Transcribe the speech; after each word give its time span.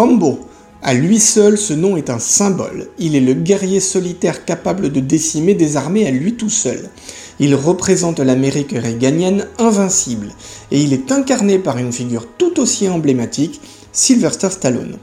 Rambo. 0.00 0.38
À 0.80 0.94
lui 0.94 1.20
seul, 1.20 1.58
ce 1.58 1.74
nom 1.74 1.98
est 1.98 2.08
un 2.08 2.18
symbole. 2.18 2.88
Il 2.98 3.14
est 3.14 3.20
le 3.20 3.34
guerrier 3.34 3.80
solitaire 3.80 4.46
capable 4.46 4.90
de 4.90 4.98
décimer 4.98 5.52
des 5.52 5.76
armées 5.76 6.06
à 6.06 6.10
lui 6.10 6.36
tout 6.36 6.48
seul. 6.48 6.88
Il 7.38 7.54
représente 7.54 8.18
l'Amérique 8.18 8.72
réganienne 8.72 9.46
invincible, 9.58 10.28
et 10.70 10.80
il 10.80 10.94
est 10.94 11.12
incarné 11.12 11.58
par 11.58 11.76
une 11.76 11.92
figure 11.92 12.26
tout 12.38 12.60
aussi 12.60 12.88
emblématique, 12.88 13.60
Sylvester 13.92 14.48
Stallone. 14.48 14.96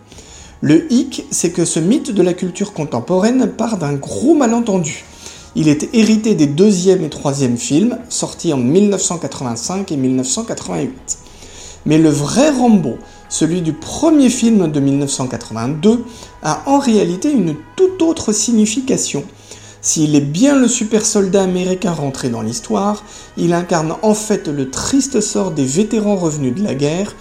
Le 0.62 0.92
hic, 0.92 1.28
c'est 1.30 1.52
que 1.52 1.64
ce 1.64 1.80
mythe 1.80 2.10
de 2.10 2.24
la 2.24 2.34
culture 2.34 2.74
contemporaine 2.74 3.52
part 3.56 3.78
d'un 3.78 3.94
gros 3.94 4.34
malentendu. 4.34 5.06
Il 5.56 5.68
est 5.68 5.94
hérité 5.94 6.34
des 6.34 6.48
deuxième 6.48 7.04
et 7.04 7.10
troisième 7.10 7.58
films, 7.58 8.00
sortis 8.10 8.52
en 8.52 8.58
1985 8.58 9.92
et 9.92 9.96
1988. 9.96 11.20
Mais 11.86 12.00
le 12.00 12.10
vrai 12.10 12.50
Rambo, 12.50 12.98
celui 13.30 13.62
du 13.62 13.74
premier 13.74 14.30
film 14.30 14.72
de 14.72 14.80
1982, 14.80 16.04
a 16.44 16.64
en 16.66 16.80
réalité 16.80 17.32
une 17.32 17.56
toute 17.76 18.02
autre 18.02 18.32
signification. 18.32 19.24
S'il 19.82 20.16
est 20.16 20.22
bien 20.22 20.58
le 20.58 20.68
super 20.68 21.06
soldat 21.06 21.44
américain 21.44 21.94
rentré 21.94 22.30
dans 22.30 22.42
l'histoire, 22.42 23.04
il 23.38 23.54
incarne 23.54 23.96
en 24.02 24.14
fait 24.14 24.48
le 24.48 24.70
triste 24.70 25.22
sort 25.22 25.52
des 25.52 25.66
vétérans 25.66 26.16
revenus 26.16 26.56
de 26.56 26.64
la 26.64 26.76
guerre. 26.76 27.16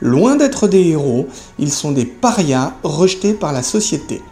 Loin 0.00 0.36
d'être 0.36 0.66
des 0.66 0.88
héros, 0.88 1.28
ils 1.58 1.72
sont 1.72 1.92
des 1.92 2.06
parias 2.06 2.74
rejetés 2.82 3.32
par 3.32 3.52
la 3.52 3.62
société. 3.62 4.22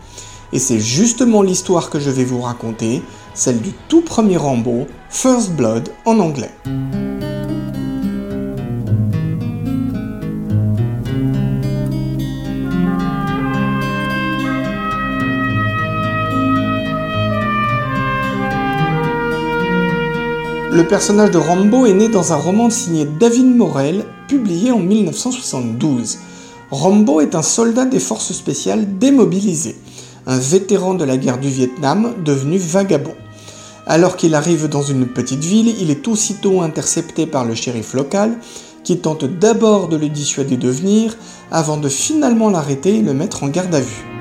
Et 0.52 0.58
c'est 0.58 0.80
justement 0.80 1.42
l'histoire 1.42 1.90
que 1.90 2.00
je 2.00 2.10
vais 2.10 2.24
vous 2.24 2.40
raconter, 2.40 3.02
celle 3.34 3.60
du 3.60 3.72
tout 3.88 4.00
premier 4.00 4.38
Rambo, 4.38 4.86
First 5.10 5.52
Blood 5.52 5.90
en 6.04 6.18
anglais. 6.18 6.50
Le 20.78 20.86
personnage 20.86 21.32
de 21.32 21.38
Rambo 21.38 21.86
est 21.86 21.92
né 21.92 22.08
dans 22.08 22.32
un 22.32 22.36
roman 22.36 22.70
signé 22.70 23.04
David 23.04 23.46
Morel, 23.46 24.04
publié 24.28 24.70
en 24.70 24.78
1972. 24.78 26.18
Rambo 26.70 27.20
est 27.20 27.34
un 27.34 27.42
soldat 27.42 27.84
des 27.84 27.98
forces 27.98 28.32
spéciales 28.32 28.96
démobilisé, 28.96 29.76
un 30.28 30.38
vétéran 30.38 30.94
de 30.94 31.02
la 31.02 31.16
guerre 31.16 31.38
du 31.38 31.48
Vietnam 31.48 32.14
devenu 32.24 32.58
vagabond. 32.58 33.16
Alors 33.88 34.14
qu'il 34.14 34.36
arrive 34.36 34.68
dans 34.68 34.82
une 34.82 35.08
petite 35.08 35.42
ville, 35.42 35.74
il 35.80 35.90
est 35.90 36.06
aussitôt 36.06 36.62
intercepté 36.62 37.26
par 37.26 37.44
le 37.44 37.56
shérif 37.56 37.94
local, 37.94 38.38
qui 38.84 38.98
tente 38.98 39.24
d'abord 39.24 39.88
de 39.88 39.96
le 39.96 40.08
dissuader 40.08 40.56
de 40.56 40.68
venir, 40.68 41.16
avant 41.50 41.78
de 41.78 41.88
finalement 41.88 42.50
l'arrêter 42.50 42.98
et 42.98 43.02
le 43.02 43.14
mettre 43.14 43.42
en 43.42 43.48
garde 43.48 43.74
à 43.74 43.80
vue. 43.80 44.17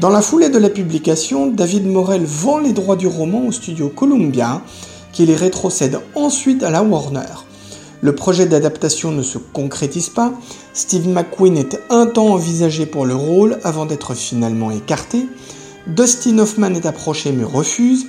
Dans 0.00 0.10
la 0.10 0.22
foulée 0.22 0.48
de 0.48 0.58
la 0.58 0.70
publication, 0.70 1.48
David 1.48 1.84
Morel 1.84 2.24
vend 2.24 2.58
les 2.58 2.72
droits 2.72 2.94
du 2.94 3.08
roman 3.08 3.44
au 3.44 3.50
studio 3.50 3.88
Columbia, 3.88 4.62
qui 5.12 5.26
les 5.26 5.34
rétrocède 5.34 5.98
ensuite 6.14 6.62
à 6.62 6.70
la 6.70 6.84
Warner. 6.84 7.44
Le 8.00 8.14
projet 8.14 8.46
d'adaptation 8.46 9.10
ne 9.10 9.22
se 9.22 9.38
concrétise 9.38 10.08
pas, 10.08 10.32
Steve 10.72 11.08
McQueen 11.08 11.56
est 11.56 11.80
un 11.90 12.06
temps 12.06 12.28
envisagé 12.28 12.86
pour 12.86 13.06
le 13.06 13.16
rôle 13.16 13.58
avant 13.64 13.86
d'être 13.86 14.14
finalement 14.14 14.70
écarté, 14.70 15.26
Dustin 15.88 16.38
Hoffman 16.38 16.74
est 16.74 16.86
approché 16.86 17.32
mais 17.32 17.42
refuse, 17.42 18.06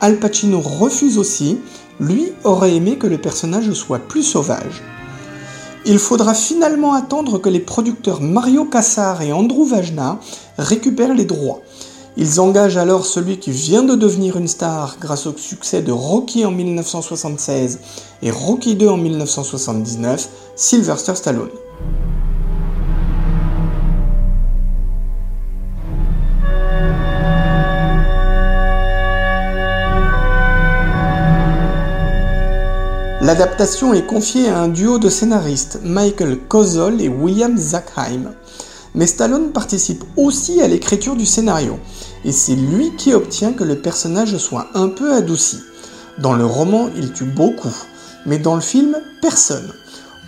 Al 0.00 0.20
Pacino 0.20 0.60
refuse 0.60 1.18
aussi, 1.18 1.58
lui 1.98 2.28
aurait 2.44 2.76
aimé 2.76 2.98
que 2.98 3.08
le 3.08 3.18
personnage 3.18 3.72
soit 3.72 3.98
plus 3.98 4.22
sauvage. 4.22 4.80
Il 5.84 5.98
faudra 5.98 6.32
finalement 6.32 6.92
attendre 6.92 7.38
que 7.38 7.48
les 7.48 7.58
producteurs 7.58 8.20
Mario 8.20 8.64
Cassar 8.64 9.20
et 9.20 9.32
Andrew 9.32 9.64
Vajna 9.64 10.20
récupèrent 10.56 11.14
les 11.14 11.24
droits. 11.24 11.60
Ils 12.16 12.40
engagent 12.40 12.76
alors 12.76 13.04
celui 13.04 13.38
qui 13.38 13.50
vient 13.50 13.82
de 13.82 13.96
devenir 13.96 14.36
une 14.36 14.46
star 14.46 14.96
grâce 15.00 15.26
au 15.26 15.36
succès 15.36 15.82
de 15.82 15.90
Rocky 15.90 16.44
en 16.44 16.52
1976 16.52 17.80
et 18.22 18.30
Rocky 18.30 18.76
2 18.76 18.86
en 18.86 18.96
1979, 18.96 20.28
Sylvester 20.54 21.16
Stallone. 21.16 21.50
L'adaptation 33.22 33.94
est 33.94 34.04
confiée 34.04 34.48
à 34.48 34.58
un 34.58 34.66
duo 34.66 34.98
de 34.98 35.08
scénaristes, 35.08 35.78
Michael 35.84 36.38
Kozol 36.48 37.00
et 37.00 37.08
William 37.08 37.56
Zackheim. 37.56 38.32
Mais 38.96 39.06
Stallone 39.06 39.52
participe 39.52 40.02
aussi 40.16 40.60
à 40.60 40.66
l'écriture 40.66 41.14
du 41.14 41.24
scénario, 41.24 41.78
et 42.24 42.32
c'est 42.32 42.56
lui 42.56 42.96
qui 42.96 43.14
obtient 43.14 43.52
que 43.52 43.62
le 43.62 43.76
personnage 43.76 44.36
soit 44.38 44.70
un 44.74 44.88
peu 44.88 45.14
adouci. 45.14 45.60
Dans 46.18 46.32
le 46.32 46.44
roman, 46.44 46.90
il 46.96 47.12
tue 47.12 47.22
beaucoup, 47.22 47.72
mais 48.26 48.38
dans 48.38 48.56
le 48.56 48.60
film, 48.60 48.96
personne. 49.20 49.72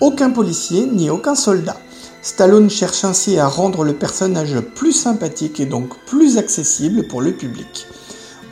Aucun 0.01 0.31
policier 0.31 0.87
ni 0.87 1.11
aucun 1.11 1.35
soldat. 1.35 1.79
Stallone 2.23 2.71
cherche 2.71 3.03
ainsi 3.03 3.41
à 3.41 3.49
rendre 3.49 3.83
le 3.83 3.95
personnage 3.95 4.61
plus 4.77 4.93
sympathique 4.93 5.59
et 5.59 5.67
donc 5.67 5.99
plus 6.07 6.39
accessible 6.39 7.09
pour 7.09 7.23
le 7.23 7.33
public. 7.33 7.89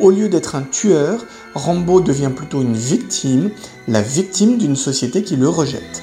Au 0.01 0.11
lieu 0.11 0.29
d'être 0.29 0.57
un 0.57 0.63
tueur, 0.63 1.25
Rambo 1.55 2.01
devient 2.01 2.31
plutôt 2.35 2.63
une 2.63 2.77
victime, 2.77 3.51
la 3.87 4.01
victime 4.01 4.57
d'une 4.57 4.77
société 4.77 5.23
qui 5.23 5.37
le 5.37 5.49
rejette. 5.49 6.03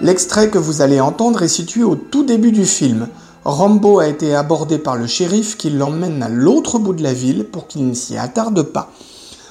L'extrait 0.00 0.48
que 0.48 0.58
vous 0.58 0.82
allez 0.82 1.00
entendre 1.00 1.42
est 1.42 1.48
situé 1.48 1.82
au 1.82 1.94
tout 1.94 2.24
début 2.24 2.52
du 2.52 2.64
film. 2.64 3.08
Rambo 3.44 3.98
a 3.98 4.08
été 4.08 4.34
abordé 4.34 4.78
par 4.78 4.96
le 4.96 5.06
shérif 5.06 5.56
qui 5.56 5.70
l'emmène 5.70 6.22
à 6.22 6.28
l'autre 6.28 6.78
bout 6.78 6.94
de 6.94 7.02
la 7.02 7.12
ville 7.12 7.44
pour 7.44 7.66
qu'il 7.66 7.86
ne 7.86 7.94
s'y 7.94 8.16
attarde 8.16 8.62
pas. 8.62 8.90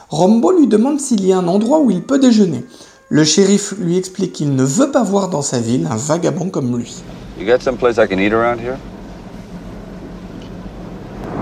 Rambo 0.09 0.51
lui 0.51 0.67
demande 0.67 0.99
s'il 0.99 1.25
y 1.25 1.33
a 1.33 1.37
un 1.37 1.47
endroit 1.47 1.79
où 1.79 1.91
il 1.91 2.03
peut 2.03 2.19
déjeuner. 2.19 2.65
Le 3.09 3.23
shérif 3.23 3.73
lui 3.79 3.97
explique 3.97 4.33
qu'il 4.33 4.55
ne 4.55 4.63
veut 4.63 4.91
pas 4.91 5.03
voir 5.03 5.29
dans 5.29 5.41
sa 5.41 5.59
ville 5.59 5.87
un 5.89 5.95
vagabond 5.95 6.49
comme 6.49 6.77
lui. 6.77 7.03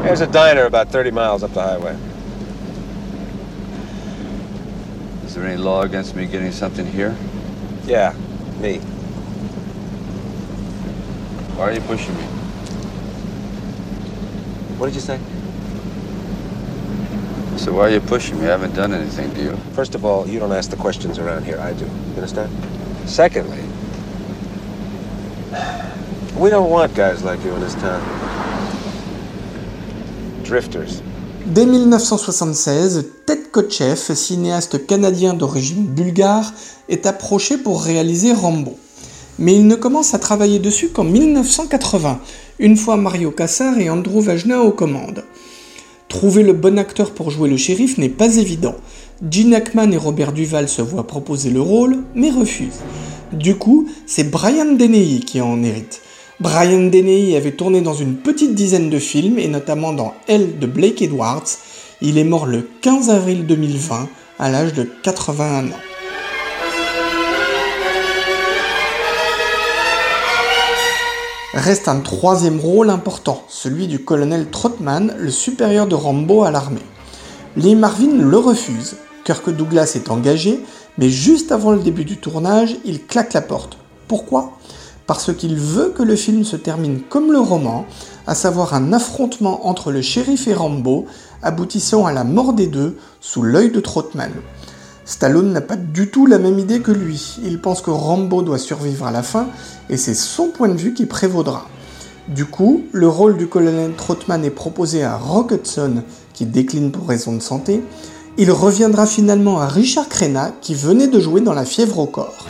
There's 0.01 0.21
a 0.21 0.27
diner 0.27 0.65
about 0.65 0.89
30 0.89 1.11
miles 1.11 1.43
up 1.43 1.53
the 1.53 1.61
highway. 1.61 1.95
Is 5.25 5.35
there 5.35 5.45
any 5.45 5.57
law 5.57 5.83
against 5.83 6.15
me 6.15 6.25
getting 6.25 6.51
something 6.51 6.87
here? 6.87 7.15
Yeah, 7.85 8.13
me. 8.59 8.79
Why 11.55 11.65
are 11.65 11.71
you 11.71 11.81
pushing 11.81 12.15
me? 12.17 12.23
What 14.77 14.87
did 14.87 14.95
you 14.95 15.01
say? 15.01 15.19
So 17.57 17.71
why 17.73 17.81
are 17.81 17.89
you 17.91 18.01
pushing 18.01 18.39
me? 18.39 18.47
I 18.47 18.49
haven't 18.49 18.73
done 18.73 18.93
anything 18.93 19.31
to 19.35 19.43
you. 19.43 19.55
First 19.73 19.93
of 19.93 20.03
all, 20.03 20.27
you 20.27 20.39
don't 20.39 20.51
ask 20.51 20.71
the 20.71 20.77
questions 20.77 21.19
around 21.19 21.45
here. 21.45 21.59
I 21.59 21.73
do. 21.73 21.85
You 21.85 22.15
understand? 22.15 22.51
Secondly, 23.07 23.61
we 26.35 26.49
don't 26.49 26.71
want 26.71 26.95
guys 26.95 27.23
like 27.23 27.43
you 27.43 27.53
in 27.53 27.59
this 27.59 27.75
town. 27.75 28.30
Dès 31.45 31.65
1976, 31.65 33.05
Ted 33.25 33.41
Kotcheff, 33.51 34.11
cinéaste 34.13 34.85
canadien 34.85 35.33
d'origine 35.33 35.85
bulgare, 35.85 36.53
est 36.89 37.05
approché 37.05 37.57
pour 37.57 37.81
réaliser 37.81 38.33
Rambo. 38.33 38.77
Mais 39.39 39.55
il 39.55 39.65
ne 39.65 39.75
commence 39.75 40.13
à 40.13 40.19
travailler 40.19 40.59
dessus 40.59 40.89
qu'en 40.89 41.05
1980, 41.05 42.19
une 42.59 42.75
fois 42.75 42.97
Mario 42.97 43.31
Kassar 43.31 43.79
et 43.79 43.89
Andrew 43.89 44.19
Vajna 44.19 44.61
aux 44.61 44.73
commandes. 44.73 45.23
Trouver 46.09 46.43
le 46.43 46.53
bon 46.53 46.77
acteur 46.77 47.11
pour 47.11 47.31
jouer 47.31 47.49
le 47.49 47.55
shérif 47.55 47.97
n'est 47.97 48.09
pas 48.09 48.35
évident. 48.35 48.75
Gene 49.29 49.53
Hackman 49.53 49.91
et 49.91 49.97
Robert 49.97 50.33
Duval 50.33 50.67
se 50.67 50.81
voient 50.81 51.07
proposer 51.07 51.49
le 51.49 51.61
rôle, 51.61 51.99
mais 52.13 52.29
refusent. 52.29 52.81
Du 53.31 53.55
coup, 53.55 53.87
c'est 54.05 54.29
Brian 54.29 54.73
Dennehy 54.73 55.21
qui 55.21 55.39
en 55.39 55.63
hérite. 55.63 56.01
Brian 56.41 56.87
Dennehy 56.87 57.35
avait 57.35 57.51
tourné 57.51 57.81
dans 57.81 57.93
une 57.93 58.15
petite 58.15 58.55
dizaine 58.55 58.89
de 58.89 58.97
films, 58.97 59.37
et 59.37 59.47
notamment 59.47 59.93
dans 59.93 60.15
Elle 60.27 60.57
de 60.57 60.65
Blake 60.65 61.03
Edwards. 61.03 61.45
Il 62.01 62.17
est 62.17 62.23
mort 62.23 62.47
le 62.47 62.67
15 62.81 63.11
avril 63.11 63.45
2020, 63.45 64.09
à 64.39 64.49
l'âge 64.49 64.73
de 64.73 64.89
81 65.03 65.67
ans. 65.67 65.69
Reste 71.53 71.87
un 71.87 71.99
troisième 71.99 72.59
rôle 72.59 72.89
important, 72.89 73.43
celui 73.47 73.85
du 73.85 74.03
colonel 74.03 74.49
Trotman, 74.49 75.13
le 75.19 75.29
supérieur 75.29 75.85
de 75.85 75.93
Rambo 75.93 76.43
à 76.43 76.49
l'armée. 76.49 76.81
Lee 77.55 77.75
Marvin 77.75 78.17
le 78.17 78.37
refuse. 78.37 78.95
Kirk 79.25 79.47
Douglas 79.51 79.91
est 79.93 80.09
engagé, 80.09 80.59
mais 80.97 81.09
juste 81.09 81.51
avant 81.51 81.71
le 81.71 81.81
début 81.81 82.05
du 82.05 82.17
tournage, 82.17 82.77
il 82.83 83.05
claque 83.05 83.33
la 83.33 83.41
porte. 83.41 83.77
Pourquoi? 84.07 84.57
Parce 85.11 85.33
qu'il 85.33 85.57
veut 85.57 85.89
que 85.89 86.03
le 86.03 86.15
film 86.15 86.45
se 86.45 86.55
termine 86.55 87.01
comme 87.01 87.33
le 87.33 87.39
roman, 87.41 87.85
à 88.27 88.33
savoir 88.33 88.73
un 88.73 88.93
affrontement 88.93 89.67
entre 89.67 89.91
le 89.91 90.01
shérif 90.01 90.47
et 90.47 90.53
Rambo, 90.53 91.05
aboutissant 91.43 92.05
à 92.05 92.13
la 92.13 92.23
mort 92.23 92.53
des 92.53 92.67
deux 92.67 92.95
sous 93.19 93.41
l'œil 93.41 93.71
de 93.71 93.81
Trotman. 93.81 94.31
Stallone 95.03 95.51
n'a 95.51 95.59
pas 95.59 95.75
du 95.75 96.09
tout 96.09 96.27
la 96.27 96.39
même 96.39 96.59
idée 96.59 96.79
que 96.79 96.93
lui. 96.93 97.39
Il 97.43 97.59
pense 97.59 97.81
que 97.81 97.89
Rambo 97.89 98.41
doit 98.41 98.57
survivre 98.57 99.05
à 99.05 99.11
la 99.11 99.21
fin 99.21 99.47
et 99.89 99.97
c'est 99.97 100.13
son 100.13 100.47
point 100.47 100.69
de 100.69 100.77
vue 100.77 100.93
qui 100.93 101.05
prévaudra. 101.05 101.67
Du 102.29 102.45
coup, 102.45 102.83
le 102.93 103.09
rôle 103.09 103.35
du 103.35 103.47
colonel 103.47 103.91
Trotman 103.97 104.45
est 104.45 104.49
proposé 104.49 105.03
à 105.03 105.17
Rock 105.17 105.51
qui 106.33 106.45
décline 106.45 106.89
pour 106.89 107.09
raison 107.09 107.33
de 107.33 107.41
santé. 107.41 107.83
Il 108.37 108.49
reviendra 108.49 109.05
finalement 109.05 109.59
à 109.59 109.67
Richard 109.67 110.07
Crenna 110.07 110.53
qui 110.61 110.73
venait 110.73 111.09
de 111.09 111.19
jouer 111.19 111.41
dans 111.41 111.53
La 111.53 111.65
fièvre 111.65 111.99
au 111.99 112.05
corps. 112.05 112.47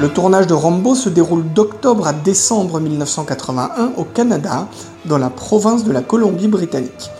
Le 0.00 0.08
tournage 0.08 0.46
de 0.46 0.54
Rambo 0.54 0.94
se 0.94 1.10
déroule 1.10 1.44
d'octobre 1.52 2.06
à 2.06 2.14
décembre 2.14 2.80
1981 2.80 3.92
au 3.98 4.04
Canada, 4.04 4.66
dans 5.04 5.18
la 5.18 5.28
province 5.28 5.84
de 5.84 5.92
la 5.92 6.00
Colombie-Britannique. 6.00 7.10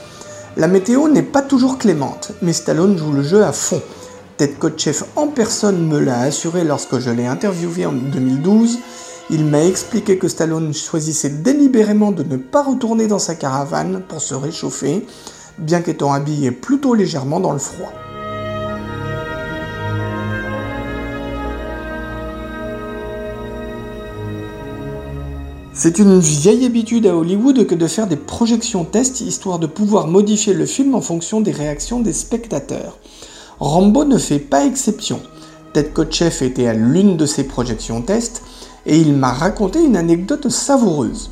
La 0.57 0.67
météo 0.67 1.07
n'est 1.09 1.23
pas 1.23 1.43
toujours 1.43 1.77
clémente, 1.77 2.33
mais 2.41 2.55
Stallone 2.55 2.97
joue 2.97 3.13
le 3.13 3.23
jeu 3.23 3.45
à 3.45 3.53
fond. 3.53 3.83
Ted 4.39 4.55
Kotcheff 4.55 5.05
en 5.15 5.27
personne 5.27 5.87
me 5.87 6.01
l'a 6.01 6.21
assuré 6.21 6.65
lorsque 6.65 6.99
je 7.01 7.11
l'ai 7.11 7.27
interviewé 7.27 7.85
en 7.85 7.93
2012. 7.93 8.79
Il 9.29 9.45
m'a 9.45 9.63
expliqué 9.63 10.17
que 10.17 10.29
Stallone 10.29 10.73
choisissait 10.73 11.29
délibérément 11.29 12.13
de 12.13 12.23
ne 12.23 12.39
pas 12.39 12.63
retourner 12.63 13.09
dans 13.09 13.19
sa 13.19 13.35
caravane 13.35 14.01
pour 14.09 14.23
se 14.23 14.35
réchauffer, 14.35 15.07
bien 15.59 15.83
qu'étant 15.83 16.15
habillé 16.15 16.51
plutôt 16.51 16.95
légèrement 16.95 17.41
dans 17.41 17.53
le 17.53 17.59
froid. 17.59 17.93
C'est 25.83 25.99
une 25.99 26.21
vieille 26.21 26.67
habitude 26.67 27.07
à 27.07 27.17
Hollywood 27.17 27.67
que 27.67 27.75
de 27.75 27.87
faire 27.87 28.07
des 28.07 28.19
projections 28.19 28.85
tests 28.85 29.23
histoire 29.23 29.59
de 29.59 29.67
pouvoir 29.67 30.09
modifier 30.09 30.53
le 30.53 30.67
film 30.67 30.95
en 30.95 31.01
fonction 31.01 31.41
des 31.41 31.53
réactions 31.53 32.01
des 32.01 32.13
spectateurs. 32.13 32.99
Rambo 33.61 34.05
ne 34.05 34.19
fait 34.19 34.41
pas 34.41 34.67
exception. 34.67 35.23
Ted 35.73 35.89
Kotcheff 35.89 36.43
était 36.43 36.67
à 36.67 36.75
l'une 36.75 37.17
de 37.17 37.25
ces 37.25 37.45
projections 37.45 38.03
tests 38.03 38.43
et 38.85 38.99
il 38.99 39.15
m'a 39.15 39.33
raconté 39.33 39.83
une 39.83 39.97
anecdote 39.97 40.51
savoureuse. 40.51 41.31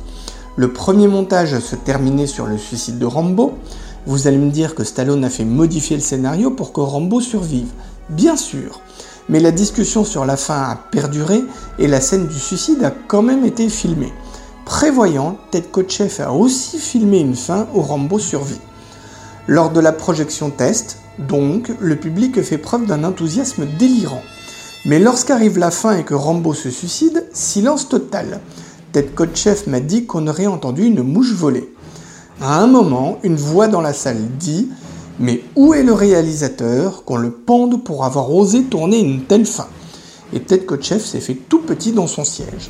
Le 0.55 0.73
premier 0.73 1.07
montage 1.07 1.59
se 1.59 1.75
terminait 1.75 2.25
sur 2.25 2.47
le 2.47 2.57
suicide 2.57 2.97
de 2.97 3.05
Rambo. 3.05 3.53
Vous 4.07 4.25
allez 4.25 4.39
me 4.39 4.49
dire 4.49 4.73
que 4.73 4.83
Stallone 4.83 5.25
a 5.25 5.29
fait 5.29 5.45
modifier 5.45 5.95
le 5.95 6.01
scénario 6.01 6.49
pour 6.49 6.73
que 6.73 6.81
Rambo 6.81 7.21
survive. 7.21 7.69
Bien 8.09 8.35
sûr. 8.35 8.81
Mais 9.29 9.39
la 9.39 9.51
discussion 9.51 10.03
sur 10.05 10.25
la 10.25 10.37
fin 10.37 10.59
a 10.59 10.75
perduré 10.75 11.43
et 11.77 11.85
la 11.85 12.01
scène 12.01 12.25
du 12.25 12.39
suicide 12.39 12.83
a 12.83 12.89
quand 12.89 13.21
même 13.21 13.45
été 13.45 13.69
filmée. 13.69 14.11
Prévoyant, 14.69 15.35
Ted 15.49 15.65
Kotcheff 15.71 16.19
a 16.19 16.31
aussi 16.31 16.77
filmé 16.77 17.19
une 17.21 17.35
fin 17.35 17.65
où 17.73 17.81
Rambo 17.81 18.19
survit. 18.19 18.61
Lors 19.47 19.71
de 19.71 19.79
la 19.79 19.91
projection 19.91 20.51
test, 20.51 20.99
donc, 21.17 21.71
le 21.79 21.95
public 21.95 22.39
fait 22.43 22.59
preuve 22.59 22.85
d'un 22.85 23.03
enthousiasme 23.03 23.65
délirant. 23.79 24.21
Mais 24.85 24.99
lorsqu'arrive 24.99 25.57
la 25.57 25.71
fin 25.71 25.97
et 25.97 26.03
que 26.03 26.13
Rambo 26.13 26.53
se 26.53 26.69
suicide, 26.69 27.25
silence 27.33 27.89
total. 27.89 28.41
Ted 28.91 29.09
Kotcheff 29.15 29.65
m'a 29.65 29.79
dit 29.79 30.05
qu'on 30.05 30.27
aurait 30.27 30.45
entendu 30.45 30.83
une 30.83 31.01
mouche 31.01 31.33
voler. 31.33 31.73
À 32.39 32.61
un 32.61 32.67
moment, 32.67 33.17
une 33.23 33.37
voix 33.37 33.67
dans 33.67 33.81
la 33.81 33.93
salle 33.93 34.21
dit 34.37 34.69
Mais 35.17 35.41
où 35.55 35.73
est 35.73 35.83
le 35.83 35.93
réalisateur 35.93 37.03
qu'on 37.05 37.17
le 37.17 37.31
pende 37.31 37.83
pour 37.83 38.05
avoir 38.05 38.31
osé 38.31 38.61
tourner 38.65 38.99
une 38.99 39.23
telle 39.23 39.47
fin? 39.47 39.67
Et 40.31 40.39
Ted 40.41 40.65
Kotcheff 40.65 41.03
s'est 41.03 41.21
fait 41.21 41.39
tout 41.49 41.61
petit 41.61 41.91
dans 41.91 42.07
son 42.07 42.23
siège. 42.23 42.69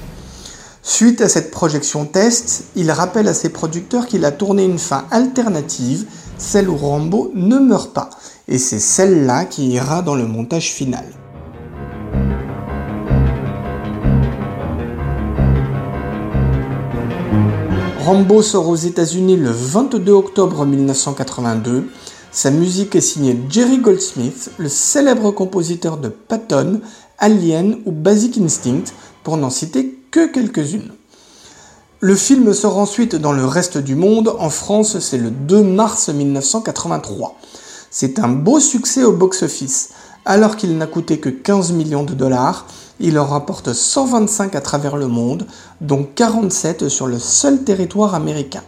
Suite 0.82 1.20
à 1.20 1.28
cette 1.28 1.52
projection 1.52 2.06
test, 2.06 2.64
il 2.76 2.90
rappelle 2.90 3.28
à 3.28 3.34
ses 3.34 3.50
producteurs 3.50 4.08
qu'il 4.08 4.24
a 4.24 4.32
tourné 4.32 4.64
une 4.64 4.80
fin 4.80 5.04
alternative, 5.12 6.06
celle 6.38 6.70
où 6.70 6.78
Rambo 6.78 7.32
ne 7.36 7.58
meurt 7.58 7.94
pas, 7.94 8.10
et 8.48 8.58
c'est 8.58 8.80
celle-là 8.80 9.44
qui 9.44 9.68
ira 9.72 10.02
dans 10.02 10.16
le 10.16 10.26
montage 10.26 10.72
final. 10.72 11.04
Rambo 18.00 18.42
sort 18.42 18.70
aux 18.70 18.78
États-Unis 18.78 19.36
le 19.36 19.52
22 19.52 20.14
octobre 20.14 20.66
1982. 20.66 21.90
Sa 22.32 22.52
musique 22.52 22.96
est 22.96 23.02
signée 23.02 23.38
Jerry 23.50 23.80
Goldsmith, 23.80 24.52
le 24.58 24.70
célèbre 24.70 25.32
compositeur 25.32 25.98
de 25.98 26.08
Patton, 26.08 26.80
Alien 27.18 27.80
ou 27.86 27.92
Basic 27.92 28.38
Instinct, 28.38 28.94
pour 29.24 29.36
n'en 29.36 29.50
citer 29.50 29.99
que 30.12 30.28
quelques-unes. 30.28 30.92
Le 32.02 32.16
film 32.16 32.54
sort 32.54 32.78
ensuite 32.78 33.16
dans 33.16 33.34
le 33.34 33.46
reste 33.46 33.78
du 33.78 33.96
monde. 33.96 34.34
En 34.40 34.50
France, 34.50 35.00
c'est 35.00 35.18
le 35.18 35.32
2 35.32 35.64
mars 35.64 36.10
1983. 36.10 37.36
C'est 37.92 38.20
un 38.20 38.30
beau 38.30 38.60
succès 38.60 39.04
au 39.04 39.12
box-office. 39.12 39.90
Alors 40.26 40.56
qu'il 40.56 40.78
n'a 40.78 40.88
coûté 40.88 41.20
que 41.20 41.30
15 41.30 41.72
millions 41.74 42.04
de 42.04 42.14
dollars, 42.14 42.68
il 43.00 43.20
en 43.20 43.26
rapporte 43.26 43.74
125 43.74 44.56
à 44.56 44.62
travers 44.62 44.96
le 44.96 45.08
monde, 45.08 45.46
dont 45.82 46.08
47 46.16 46.88
sur 46.88 47.08
le 47.08 47.20
seul 47.20 47.64
territoire 47.64 48.16
américain. 48.16 48.64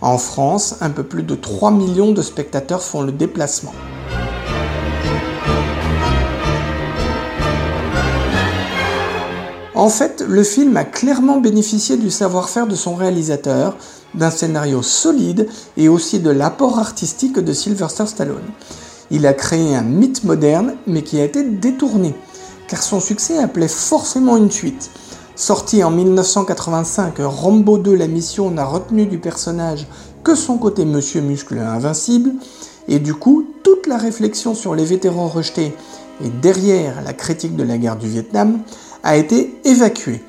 En 0.00 0.18
France, 0.18 0.76
un 0.80 0.90
peu 0.90 1.02
plus 1.02 1.22
de 1.22 1.34
3 1.34 1.70
millions 1.70 2.12
de 2.12 2.22
spectateurs 2.22 2.82
font 2.82 3.02
le 3.02 3.12
déplacement. 3.12 3.72
En 9.74 9.88
fait, 9.88 10.24
le 10.26 10.44
film 10.44 10.76
a 10.76 10.84
clairement 10.84 11.40
bénéficié 11.40 11.96
du 11.96 12.08
savoir-faire 12.08 12.68
de 12.68 12.76
son 12.76 12.94
réalisateur, 12.94 13.76
d'un 14.14 14.30
scénario 14.30 14.82
solide 14.82 15.48
et 15.76 15.88
aussi 15.88 16.20
de 16.20 16.30
l'apport 16.30 16.78
artistique 16.78 17.40
de 17.40 17.52
Sylvester 17.52 18.06
Stallone. 18.06 18.44
Il 19.10 19.26
a 19.26 19.34
créé 19.34 19.74
un 19.74 19.82
mythe 19.82 20.22
moderne, 20.22 20.74
mais 20.86 21.02
qui 21.02 21.20
a 21.20 21.24
été 21.24 21.42
détourné, 21.42 22.14
car 22.68 22.82
son 22.84 23.00
succès 23.00 23.38
appelait 23.38 23.66
forcément 23.66 24.36
une 24.36 24.50
suite. 24.50 24.90
Sorti 25.34 25.82
en 25.82 25.90
1985, 25.90 27.16
Rambo 27.18 27.76
2 27.76 27.96
La 27.96 28.06
Mission 28.06 28.52
n'a 28.52 28.64
retenu 28.64 29.06
du 29.06 29.18
personnage 29.18 29.88
que 30.22 30.36
son 30.36 30.56
côté 30.56 30.84
Monsieur 30.84 31.20
Muscle 31.20 31.58
invincible, 31.58 32.30
et 32.86 33.00
du 33.00 33.14
coup, 33.14 33.44
toute 33.64 33.88
la 33.88 33.96
réflexion 33.96 34.54
sur 34.54 34.76
les 34.76 34.84
vétérans 34.84 35.26
rejetés 35.26 35.74
et 36.24 36.28
derrière 36.28 37.02
la 37.02 37.12
critique 37.12 37.56
de 37.56 37.64
la 37.64 37.76
guerre 37.76 37.96
du 37.96 38.06
Vietnam 38.06 38.60
a 39.04 39.16
été 39.16 39.54
évacué. 39.64 40.22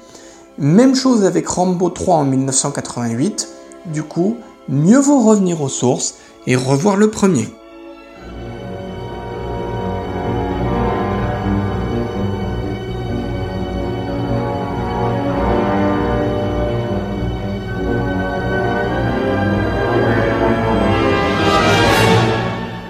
Même 0.60 0.96
chose 0.96 1.26
avec 1.26 1.48
Rambo 1.48 1.90
3 1.90 2.18
en 2.18 2.26
1988, 2.26 3.48
du 3.88 4.04
coup, 4.04 4.38
mieux 4.70 5.00
vaut 5.00 5.22
revenir 5.22 5.62
aux 5.62 5.70
sources 5.70 6.16
et 6.46 6.56
revoir 6.56 6.98
le 6.98 7.10
premier. 7.10 7.48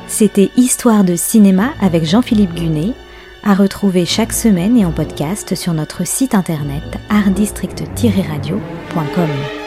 C'était 0.08 0.50
Histoire 0.56 1.04
de 1.04 1.15
cinéma 1.15 1.74
avec 1.82 2.06
Jean-Philippe 2.06 2.54
Gunet 2.54 2.94
à 3.45 3.53
retrouver 3.53 4.05
chaque 4.05 4.33
semaine 4.33 4.75
et 4.75 4.83
en 4.85 4.91
podcast 4.91 5.55
sur 5.55 5.73
notre 5.73 6.05
site 6.05 6.35
internet 6.35 6.83
artdistrict-radio.com. 7.09 9.64